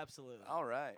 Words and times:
Absolutely. 0.00 0.44
All 0.48 0.64
right. 0.64 0.96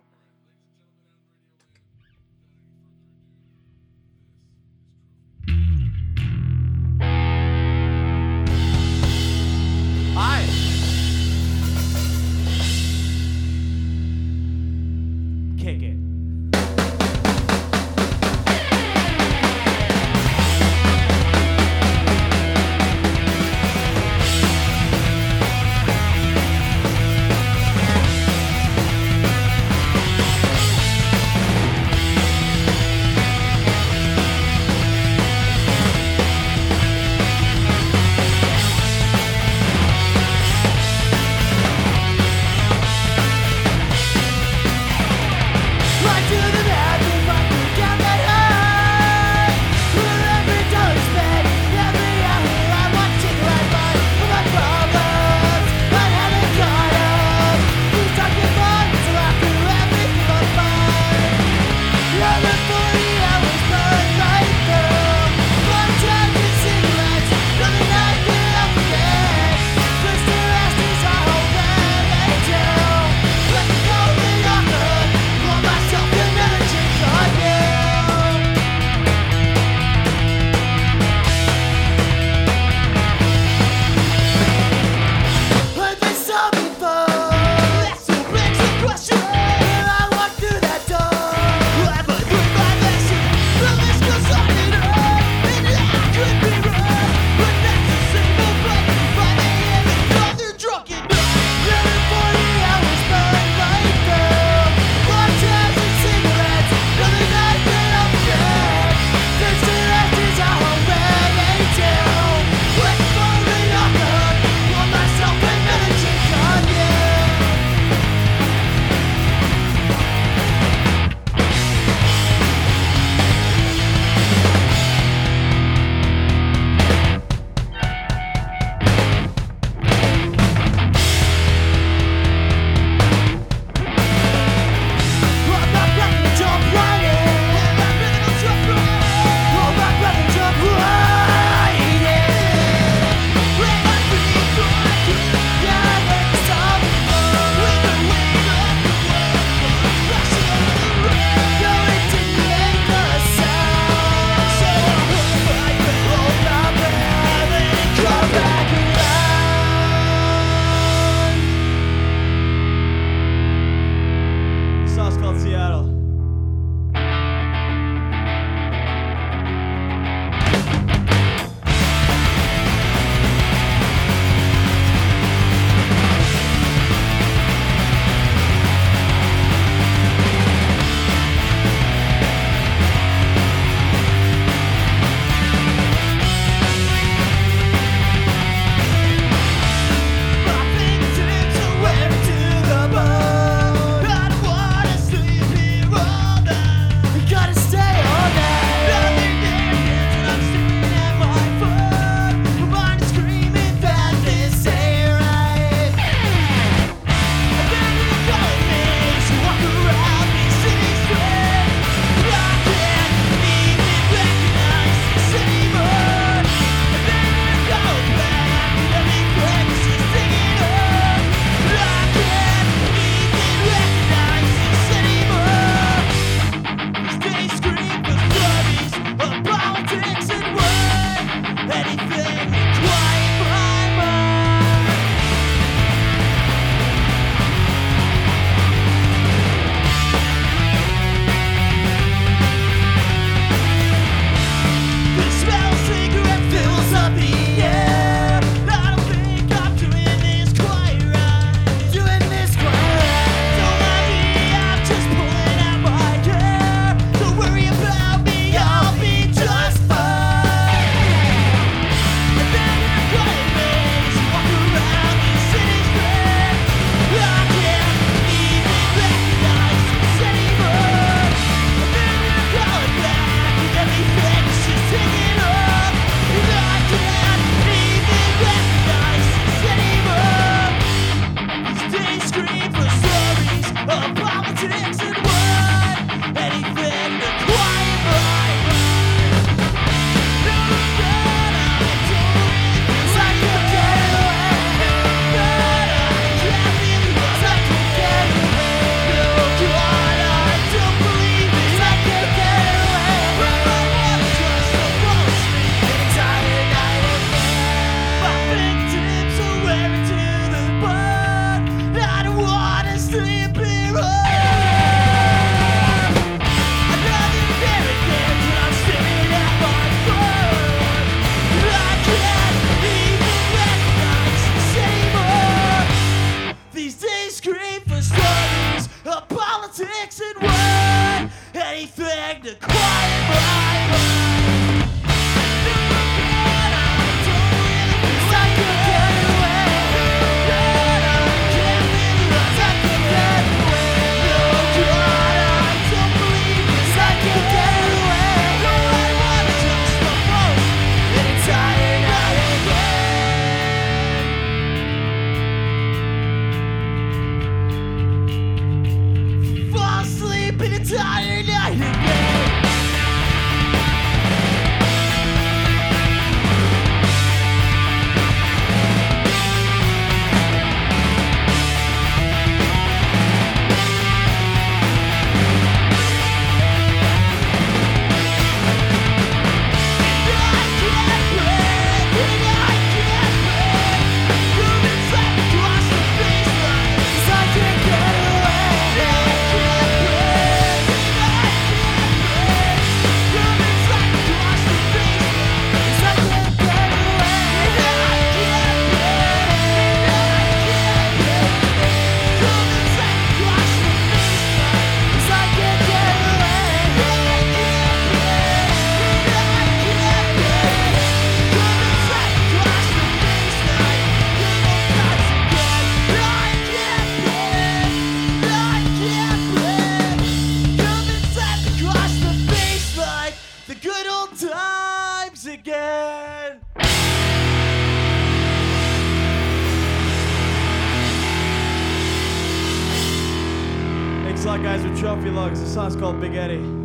Song's 435.69 435.95
called 435.95 436.19
Big 436.19 436.33
Eddie. 436.33 436.78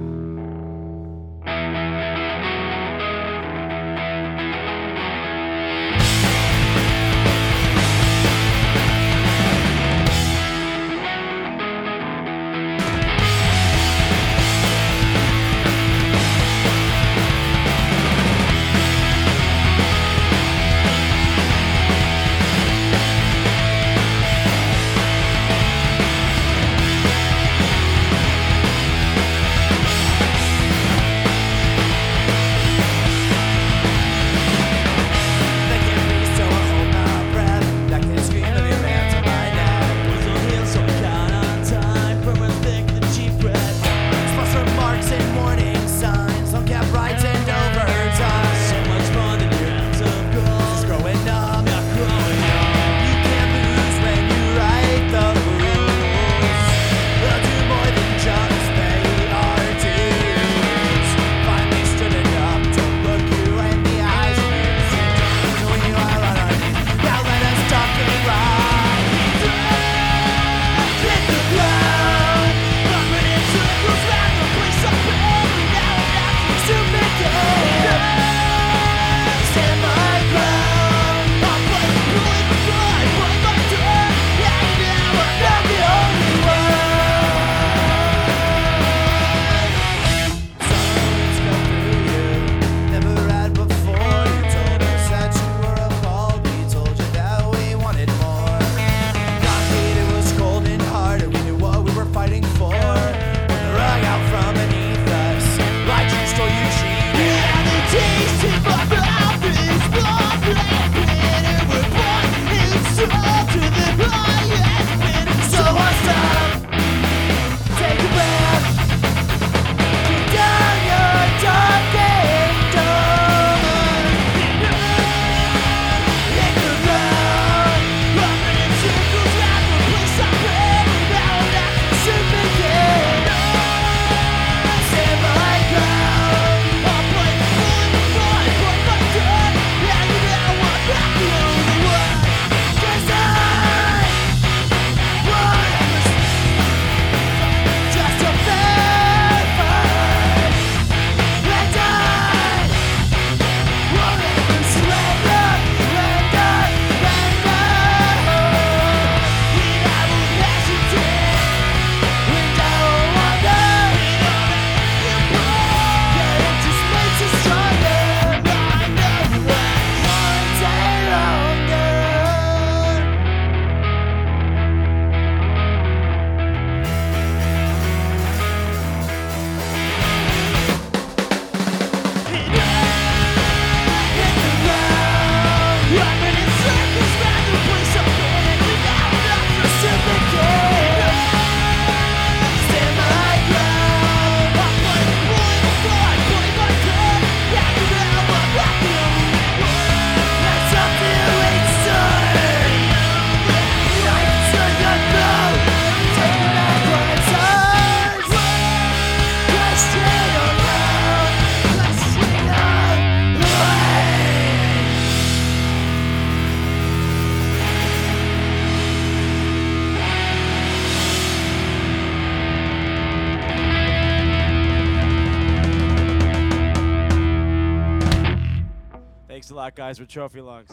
Black 229.74 229.88
Guys 229.88 229.98
with 229.98 230.08
Trophy 230.08 230.40
Lungs. 230.40 230.70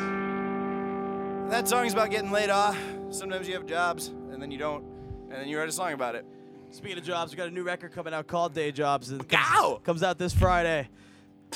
That 1.50 1.68
song's 1.68 1.94
about 1.94 2.12
getting 2.12 2.32
laid 2.32 2.50
off. 2.50 2.78
Sometimes 3.10 3.48
you 3.48 3.56
have 3.56 3.66
jobs, 3.66 4.10
and 4.10 4.42
then 4.42 4.52
you 4.52 4.58
don't, 4.58 4.84
and 5.24 5.32
then 5.32 5.48
you 5.48 5.58
write 5.58 5.70
a 5.70 5.72
song 5.72 5.94
about 5.94 6.16
it. 6.16 6.26
Speaking 6.70 6.98
of 6.98 7.04
jobs, 7.04 7.32
we 7.32 7.38
got 7.38 7.48
a 7.48 7.52
new 7.52 7.64
record 7.64 7.94
coming 7.94 8.14
out 8.14 8.28
called 8.28 8.54
Day 8.54 8.72
Jobs. 8.72 9.12
It 9.12 9.28
comes, 9.28 9.80
comes 9.84 10.04
out 10.04 10.18
this 10.18 10.34
Friday. 10.34 10.88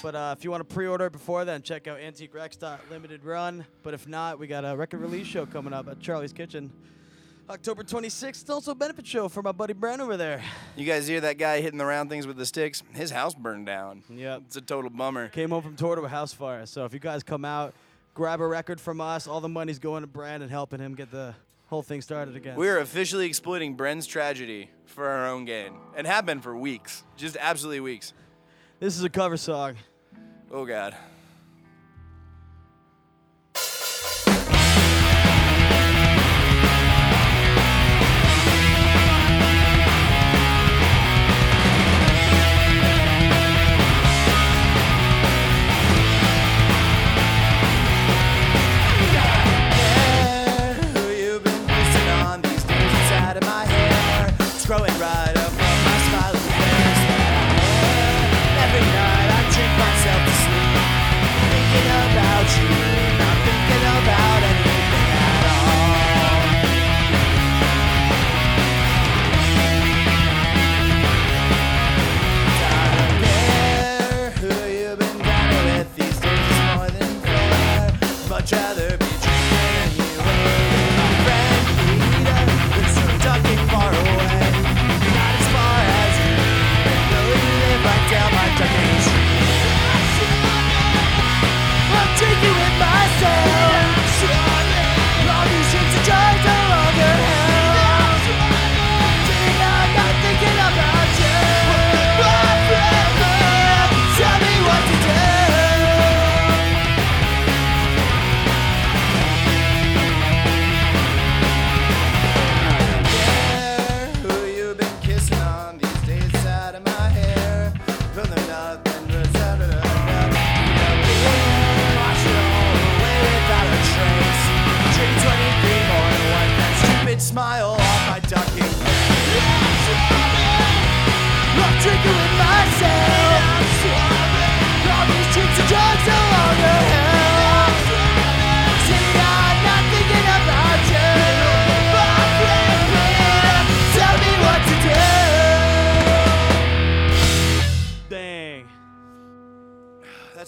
But 0.01 0.15
uh, 0.15 0.35
if 0.37 0.43
you 0.43 0.51
want 0.51 0.67
to 0.67 0.73
pre-order 0.73 1.05
it 1.05 1.13
before 1.13 1.45
then, 1.45 1.61
check 1.61 1.87
out 1.87 1.99
Limited 2.89 3.23
Run. 3.23 3.65
But 3.83 3.93
if 3.93 4.07
not, 4.07 4.39
we 4.39 4.47
got 4.47 4.65
a 4.65 4.75
record 4.75 5.01
release 5.01 5.27
show 5.27 5.45
coming 5.45 5.71
up 5.71 5.87
at 5.87 5.99
Charlie's 5.99 6.33
Kitchen. 6.33 6.71
October 7.49 7.83
26th. 7.83 8.41
It's 8.41 8.49
also 8.49 8.71
a 8.71 8.75
benefit 8.75 9.05
show 9.05 9.29
for 9.29 9.43
my 9.43 9.51
buddy 9.51 9.73
Brent 9.73 10.01
over 10.01 10.17
there. 10.17 10.41
You 10.75 10.85
guys 10.85 11.07
hear 11.07 11.21
that 11.21 11.37
guy 11.37 11.61
hitting 11.61 11.77
the 11.77 11.85
round 11.85 12.09
things 12.09 12.25
with 12.25 12.37
the 12.37 12.45
sticks? 12.45 12.81
His 12.93 13.11
house 13.11 13.35
burned 13.35 13.67
down. 13.67 14.03
Yep. 14.09 14.43
It's 14.47 14.55
a 14.55 14.61
total 14.61 14.89
bummer. 14.89 15.27
Came 15.29 15.51
home 15.51 15.61
from 15.61 15.75
tour 15.75 15.95
to 15.95 16.01
a 16.01 16.07
house 16.07 16.33
fire. 16.33 16.65
So 16.65 16.85
if 16.85 16.93
you 16.93 16.99
guys 16.99 17.21
come 17.21 17.45
out, 17.45 17.75
grab 18.15 18.41
a 18.41 18.47
record 18.47 18.81
from 18.81 18.99
us. 18.99 19.27
All 19.27 19.41
the 19.41 19.49
money's 19.49 19.77
going 19.77 20.01
to 20.01 20.07
Brent 20.07 20.41
and 20.41 20.51
helping 20.51 20.79
him 20.79 20.95
get 20.95 21.11
the 21.11 21.35
whole 21.67 21.83
thing 21.83 22.01
started 22.01 22.35
again. 22.35 22.55
We're 22.55 22.79
officially 22.79 23.27
exploiting 23.27 23.75
Bren's 23.75 24.07
tragedy 24.07 24.69
for 24.85 25.07
our 25.07 25.27
own 25.27 25.45
gain, 25.45 25.73
and 25.95 26.07
have 26.07 26.25
been 26.25 26.39
for 26.41 26.55
weeks. 26.57 27.03
Just 27.17 27.37
absolutely 27.39 27.79
weeks. 27.79 28.13
this 28.79 28.97
is 28.97 29.03
a 29.03 29.09
cover 29.09 29.37
song. 29.37 29.75
Oh, 30.51 30.65
God. 30.65 30.95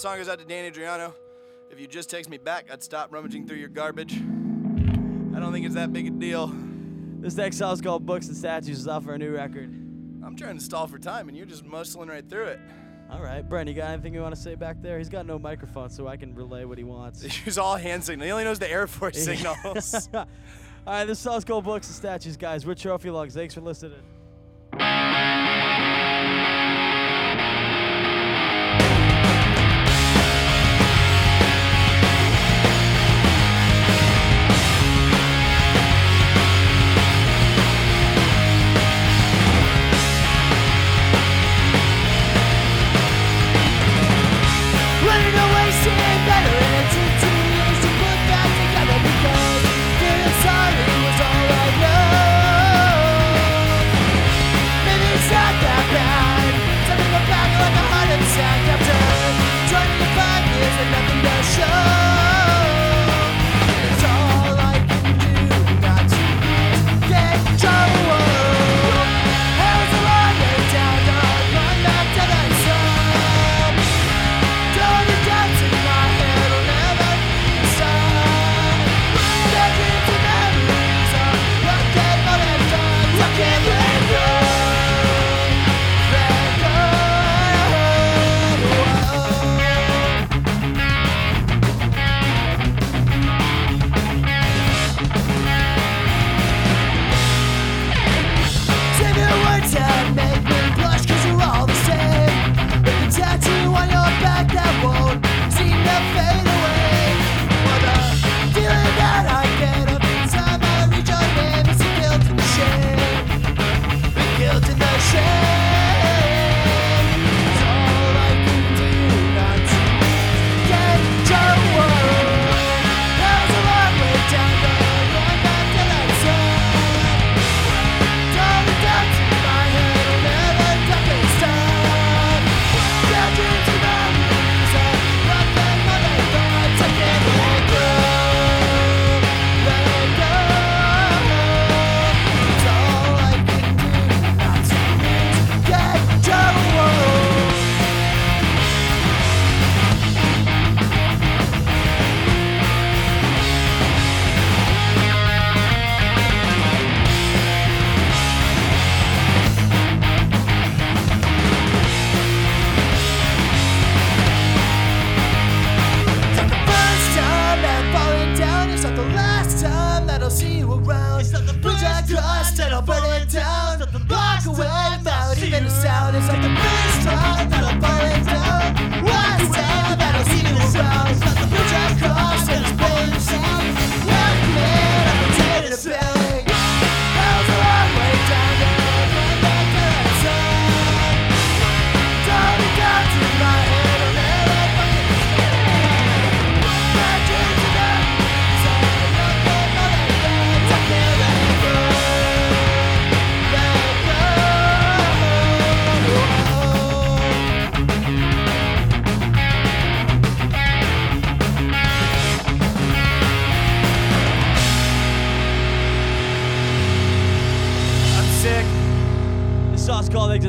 Song 0.07 0.17
goes 0.19 0.29
out 0.29 0.39
to 0.39 0.45
Danny 0.45 0.69
Adriano. 0.69 1.13
If 1.69 1.81
you 1.81 1.85
just 1.85 2.09
text 2.09 2.29
me 2.29 2.37
back, 2.37 2.71
I'd 2.71 2.81
stop 2.81 3.11
rummaging 3.11 3.45
through 3.45 3.57
your 3.57 3.67
garbage. 3.67 4.13
I 4.13 5.37
don't 5.37 5.51
think 5.51 5.65
it's 5.65 5.75
that 5.75 5.91
big 5.91 6.07
a 6.07 6.11
deal. 6.11 6.47
This 7.19 7.35
next 7.35 7.57
song's 7.57 7.81
called 7.81 8.05
Books 8.05 8.29
and 8.29 8.37
Statues. 8.37 8.79
It's 8.79 8.87
off 8.87 9.05
our 9.09 9.17
new 9.17 9.35
record. 9.35 9.67
I'm 10.23 10.37
trying 10.37 10.57
to 10.57 10.63
stall 10.63 10.87
for 10.87 10.97
time, 10.97 11.27
and 11.27 11.35
you're 11.35 11.45
just 11.45 11.65
muscling 11.65 12.07
right 12.07 12.23
through 12.25 12.45
it. 12.45 12.59
All 13.11 13.21
right, 13.21 13.41
Brent, 13.41 13.67
you 13.67 13.75
got 13.75 13.89
anything 13.89 14.13
you 14.13 14.21
want 14.21 14.33
to 14.33 14.39
say 14.39 14.55
back 14.55 14.81
there? 14.81 14.97
He's 14.97 15.09
got 15.09 15.25
no 15.25 15.37
microphone, 15.37 15.89
so 15.89 16.07
I 16.07 16.15
can 16.15 16.33
relay 16.33 16.63
what 16.63 16.77
he 16.77 16.85
wants. 16.85 17.21
He's 17.43 17.57
all 17.57 17.75
hand 17.75 18.05
signal. 18.05 18.27
He 18.27 18.31
only 18.31 18.45
knows 18.45 18.59
the 18.59 18.71
Air 18.71 18.87
Force 18.87 19.21
signals. 19.25 20.07
All 20.13 20.25
right, 20.85 21.03
this 21.03 21.19
song's 21.19 21.43
called 21.43 21.65
Books 21.65 21.87
and 21.87 21.95
Statues, 21.97 22.37
guys. 22.37 22.65
We're 22.65 22.75
Trophy 22.75 23.09
Lungs. 23.09 23.33
Thanks 23.33 23.53
for 23.53 23.59
listening. 23.59 23.99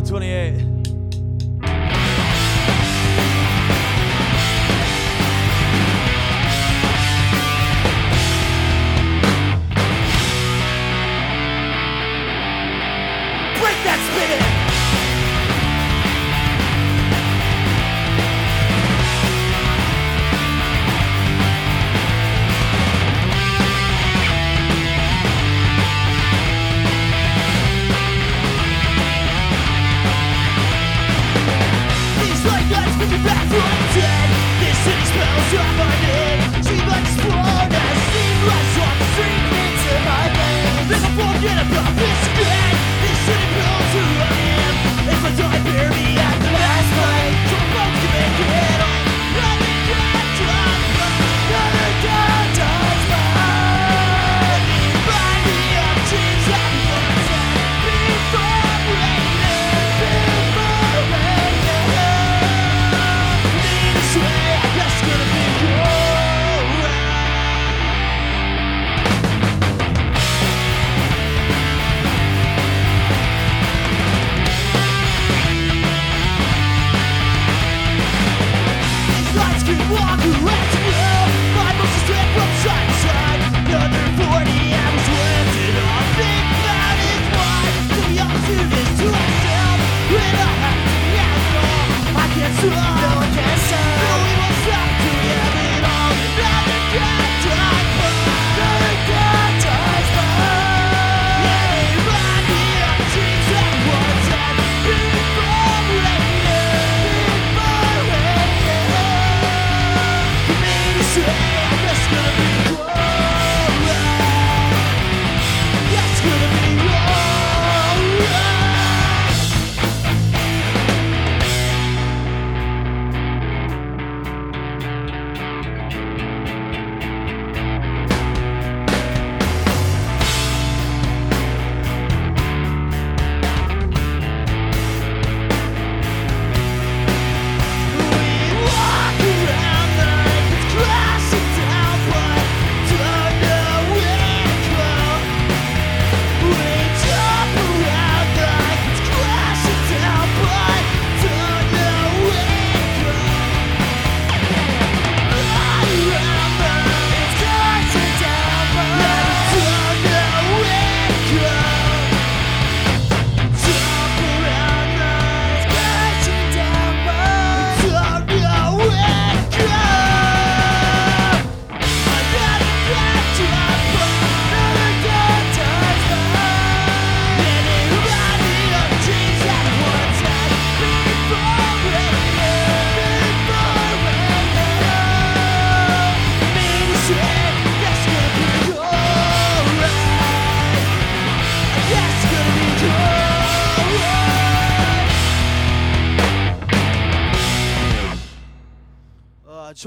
28. 0.09 0.68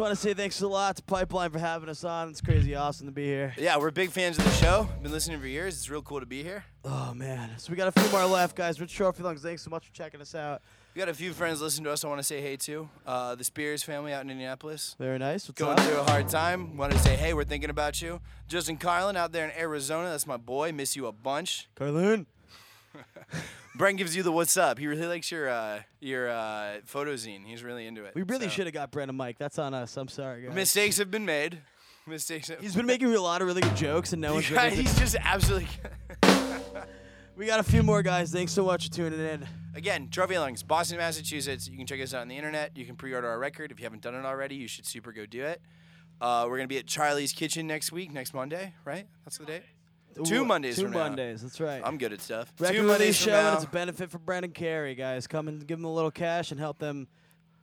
Want 0.02 0.12
to 0.12 0.20
say 0.20 0.34
thanks 0.34 0.60
a 0.62 0.68
lot 0.68 0.96
to 0.96 1.04
Pipeline 1.04 1.52
for 1.52 1.60
having 1.60 1.88
us 1.88 2.04
on. 2.04 2.30
It's 2.30 2.42
crazy 2.42 2.74
awesome 2.74 3.06
to 3.06 3.12
be 3.14 3.24
here. 3.26 3.54
Yeah, 3.56 3.78
we're 3.78 3.92
big 3.92 4.10
fans 4.10 4.38
of 4.40 4.44
the 4.44 4.52
show. 4.52 4.90
Been 5.04 5.12
listening 5.12 5.40
for 5.40 5.46
years. 5.46 5.76
It's 5.76 5.90
real 5.92 6.02
cool 6.02 6.20
to 6.20 6.26
be 6.26 6.42
here. 6.42 6.66
Oh, 6.84 7.14
man. 7.14 7.52
So 7.58 7.70
we 7.70 7.78
got 7.78 7.88
a 7.88 7.92
few 7.92 8.10
more 8.12 8.26
left, 8.26 8.56
guys. 8.56 8.82
Rich 8.82 8.96
Trophy 8.96 9.22
Lungs, 9.22 9.44
thanks 9.44 9.62
so 9.62 9.70
much 9.70 9.86
for 9.86 9.94
checking 9.94 10.20
us 10.20 10.34
out. 10.34 10.64
We 10.96 11.00
got 11.00 11.08
a 11.08 11.14
few 11.14 11.34
friends 11.34 11.62
listening 11.62 11.86
to 11.86 11.92
us. 11.92 12.04
I 12.04 12.08
want 12.08 12.18
to 12.20 12.24
say 12.24 12.42
hey 12.42 12.58
to 12.58 12.90
uh, 13.06 13.36
the 13.36 13.44
Spears 13.44 13.84
family 13.84 14.12
out 14.12 14.24
in 14.24 14.32
Indianapolis. 14.32 14.96
Very 14.98 15.20
nice. 15.20 15.48
What's 15.48 15.62
Going 15.62 15.78
up? 15.78 15.86
through 15.86 16.00
a 16.00 16.04
hard 16.04 16.28
time. 16.28 16.76
Want 16.76 16.92
to 16.94 17.00
say 17.00 17.16
hey, 17.16 17.34
we're 17.36 17.44
thinking 17.44 17.70
about 17.70 18.02
you. 18.02 18.20
Justin 18.48 18.78
Carlin 18.78 19.16
out 19.16 19.32
there 19.32 19.46
in 19.46 19.52
Arizona. 19.58 20.10
That's 20.10 20.28
my 20.28 20.38
boy. 20.38 20.72
Miss 20.72 20.96
you 20.96 21.06
a 21.06 21.12
bunch. 21.12 21.70
Carlin. 21.76 22.26
Brent 23.76 23.98
gives 23.98 24.16
you 24.16 24.24
the 24.24 24.32
what's 24.32 24.58
up. 24.58 24.78
He 24.78 24.88
really 24.88 25.08
likes 25.08 25.32
your 25.32 25.50
uh, 25.50 25.82
your 26.00 26.30
uh, 26.30 26.80
photo 26.86 27.14
zine. 27.14 27.46
He's 27.46 27.64
really 27.64 27.88
into 27.88 28.04
it. 28.06 28.14
We 28.16 28.24
really 28.24 28.46
So, 28.46 28.52
should 28.52 28.68
have 28.68 28.74
got 28.74 28.92
Brandon 28.92 29.16
Mike. 29.16 29.38
That's 29.38 29.60
on 29.60 29.74
us. 29.74 29.96
I'm 29.98 30.08
sorry, 30.08 30.44
guys. 30.44 30.54
Mistakes 30.56 30.98
have 30.98 31.10
been 31.10 31.26
made. 31.26 31.60
Mistakes. 32.08 32.50
Have, 32.50 32.60
He's 32.60 32.76
been 32.76 32.86
making 32.86 33.14
a 33.14 33.22
lot 33.22 33.42
of 33.42 33.48
really 33.48 33.62
good 33.62 33.76
jokes, 33.76 34.12
and 34.12 34.22
no 34.22 34.34
one's 34.34 34.50
Yeah, 34.50 34.70
he's 34.70 34.98
just 35.00 35.16
absolutely. 35.22 35.68
We 37.38 37.48
got 37.48 37.60
a 37.60 37.64
few 37.64 37.82
more, 37.82 38.04
guys. 38.04 38.32
Thanks 38.32 38.52
so 38.52 38.66
much 38.66 38.88
for 38.88 38.94
tuning 38.94 39.20
in. 39.20 39.48
Again, 39.74 40.10
Trophy 40.12 40.38
Lungs, 40.38 40.62
Boston, 40.64 40.98
Massachusetts. 40.98 41.68
You 41.68 41.78
can 41.78 41.88
check 41.88 42.00
us 42.02 42.14
out 42.14 42.22
on 42.22 42.28
the 42.28 42.38
internet. 42.38 42.76
You 42.78 42.86
can 42.86 42.96
pre-order 42.96 43.28
our 43.28 43.40
record. 43.40 43.72
If 43.72 43.80
you 43.80 43.84
haven't 43.86 44.04
done 44.04 44.14
it 44.14 44.26
already, 44.26 44.56
you 44.56 44.68
should 44.68 44.86
super 44.86 45.12
go 45.12 45.26
do 45.26 45.44
it. 45.46 45.62
Uh, 46.20 46.46
we're 46.48 46.58
gonna 46.58 46.68
be 46.68 46.78
at 46.78 46.86
Charlie's 46.86 47.32
Kitchen 47.34 47.66
next 47.66 47.92
week, 47.92 48.12
next 48.12 48.34
Monday, 48.36 48.76
right? 48.86 49.08
That's 49.24 49.38
the 49.40 49.46
date. 49.46 49.64
Two 50.26 50.46
Mondays 50.46 50.76
Two 50.76 50.84
from 50.84 50.92
now. 50.92 51.00
Mondays. 51.00 51.42
That's 51.42 51.60
right. 51.60 51.82
I'm 51.84 51.98
good 51.98 52.14
at 52.14 52.22
stuff. 52.22 52.52
Record 52.60 52.76
Two 52.78 52.84
Mondays 52.84 53.18
from 53.18 53.32
show, 53.32 53.38
and 53.38 53.48
now. 53.48 53.54
it's 53.56 53.64
a 53.64 53.68
benefit 53.68 54.10
for 54.12 54.18
Brandon 54.20 54.52
Carey, 54.52 54.96
guys. 54.96 55.28
Come 55.28 55.48
and 55.48 55.66
give 55.66 55.78
them 55.78 55.86
a 55.86 55.94
little 55.94 56.12
cash 56.12 56.52
and 56.52 56.60
help 56.60 56.78
them 56.80 57.08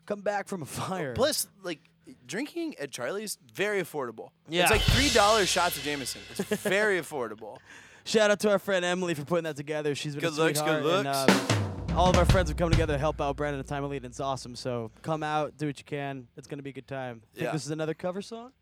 come 0.06 0.20
back 0.20 0.48
from 0.48 0.62
a 0.62 0.66
fire. 0.66 1.14
Plus, 1.14 1.46
like 1.62 1.80
drinking 2.26 2.74
at 2.78 2.90
Charlie's, 2.90 3.38
very 3.54 3.82
affordable. 3.82 4.30
Yeah. 4.48 4.62
It's 4.62 4.70
like 4.70 4.80
three 4.82 5.10
dollars 5.10 5.48
shots 5.48 5.76
of 5.76 5.82
Jameson. 5.82 6.20
It's 6.30 6.40
very 6.62 7.00
affordable. 7.00 7.58
Shout 8.04 8.30
out 8.30 8.40
to 8.40 8.50
our 8.50 8.58
friend 8.58 8.84
Emily 8.84 9.12
for 9.14 9.24
putting 9.24 9.44
that 9.44 9.56
together. 9.56 9.94
She's 9.94 10.14
been 10.14 10.24
Good 10.24 10.38
a 10.38 10.42
looks, 10.42 10.60
good 10.62 10.82
sweetheart, 10.82 11.28
and, 11.28 11.90
um, 11.90 11.96
all 11.98 12.08
of 12.08 12.16
our 12.16 12.24
friends 12.24 12.48
have 12.48 12.56
come 12.56 12.70
together 12.70 12.94
to 12.94 12.98
help 12.98 13.20
out 13.20 13.36
Brandon 13.36 13.60
at 13.60 13.66
Time 13.66 13.86
Lead. 13.88 14.02
and 14.04 14.10
It's 14.12 14.20
awesome. 14.20 14.56
So 14.56 14.90
come 15.02 15.22
out, 15.22 15.58
do 15.58 15.66
what 15.66 15.78
you 15.78 15.84
can. 15.84 16.26
It's 16.36 16.46
gonna 16.48 16.62
be 16.62 16.70
a 16.70 16.72
good 16.72 16.86
time. 16.88 17.20
Think 17.34 17.44
Yeah. 17.46 17.52
this 17.52 17.66
is 17.66 17.70
another 17.70 17.92
cover 17.94 18.22
song? 18.22 18.52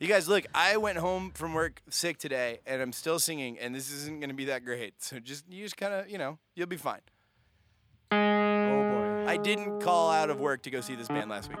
You 0.00 0.08
guys, 0.08 0.28
look, 0.28 0.44
I 0.54 0.76
went 0.76 0.98
home 0.98 1.30
from 1.34 1.54
work 1.54 1.80
sick 1.90 2.18
today, 2.18 2.60
and 2.66 2.80
I'm 2.80 2.92
still 2.92 3.18
singing, 3.18 3.58
and 3.58 3.74
this 3.74 3.90
isn't 3.90 4.20
gonna 4.20 4.34
be 4.34 4.46
that 4.46 4.64
great. 4.64 5.02
So 5.02 5.18
just 5.18 5.44
you 5.48 5.62
just 5.64 5.76
kind 5.76 5.94
of, 5.94 6.08
you 6.08 6.18
know, 6.18 6.38
you'll 6.54 6.66
be 6.66 6.76
fine. 6.76 7.00
Oh 8.12 8.16
boy. 8.16 9.24
I 9.28 9.36
didn't 9.36 9.80
call 9.80 10.10
out 10.10 10.30
of 10.30 10.40
work 10.40 10.62
to 10.62 10.70
go 10.70 10.80
see 10.80 10.94
this 10.94 11.08
band 11.08 11.30
last 11.30 11.48
week. 11.48 11.60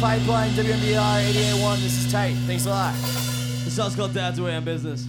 Pipeline, 0.00 0.50
WMBR 0.52 1.28
881. 1.30 1.80
This 1.80 2.06
is 2.06 2.12
tight. 2.12 2.34
Thanks 2.46 2.66
a 2.66 2.70
lot. 2.70 2.94
This 3.64 3.74
song's 3.74 3.96
called 3.96 4.14
Dad's 4.14 4.40
Way 4.40 4.54
on 4.54 4.64
Business. 4.64 5.06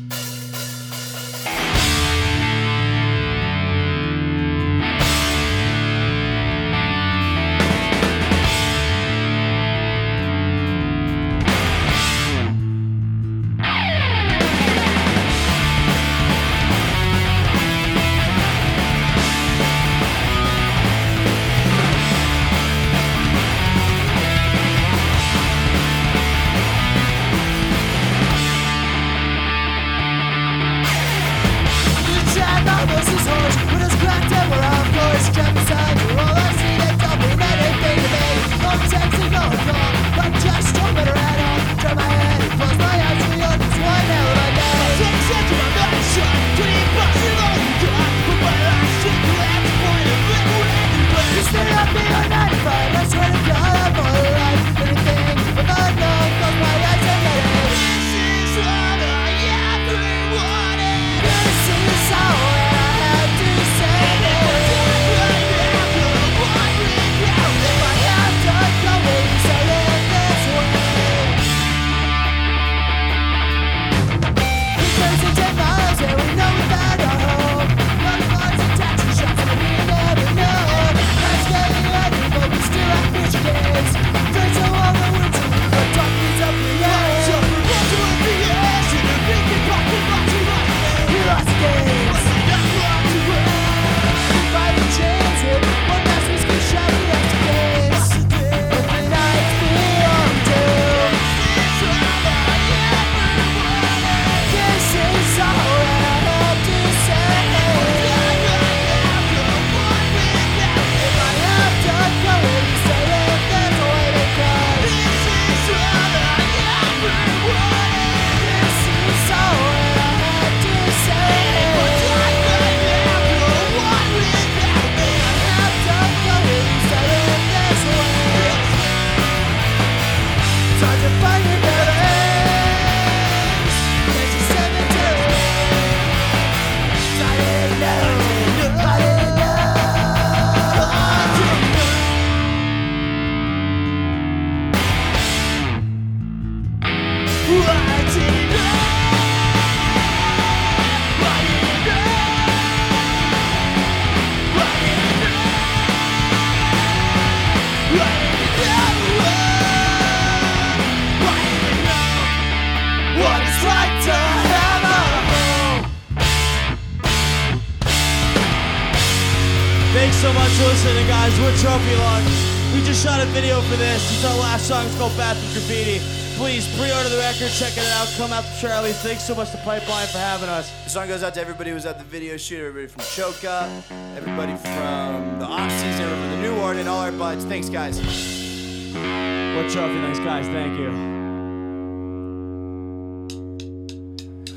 Charlie. 178.59 178.91
Thanks 178.91 179.23
so 179.23 179.33
much 179.33 179.51
to 179.51 179.57
Pipeline 179.59 180.07
for 180.07 180.17
having 180.17 180.49
us. 180.49 180.69
The 180.83 180.89
song 180.89 181.07
goes 181.07 181.23
out 181.23 181.33
to 181.35 181.39
everybody 181.39 181.69
who 181.69 181.75
was 181.75 181.85
at 181.85 181.97
the 181.97 182.03
video 182.03 182.35
shoot, 182.35 182.59
everybody 182.59 182.87
from 182.87 183.03
Choka, 183.03 183.69
everybody 184.17 184.53
from 184.57 185.39
the 185.39 185.45
Offseason, 185.45 186.01
everybody 186.01 186.21
from 186.21 186.31
the 186.31 186.41
New 186.41 186.55
Ward, 186.57 186.75
and 186.75 186.89
all 186.89 186.99
our 186.99 187.13
buds. 187.13 187.45
Thanks, 187.45 187.69
guys. 187.69 187.97
What 187.99 189.69
trophy, 189.71 190.01
thanks, 190.01 190.19
guys. 190.19 190.45
Thank 190.47 190.77
you. 190.77 190.91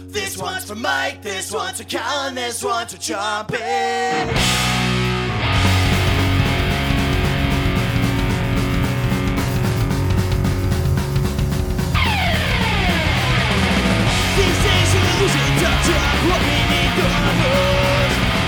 This 0.09 0.37
one's 0.37 0.65
for 0.65 0.75
Mike, 0.75 1.23
this 1.23 1.53
one's 1.53 1.81
for 1.81 1.85
Colin, 1.85 2.35
this 2.35 2.65
one's 2.65 2.93
for 2.93 2.99
Chompin'. 2.99 4.72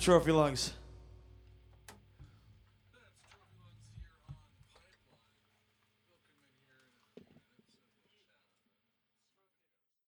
trophy 0.00 0.32
lungs. 0.32 0.72